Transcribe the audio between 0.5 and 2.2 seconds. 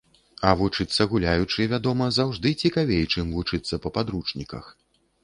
А вучыцца гуляючы, вядома,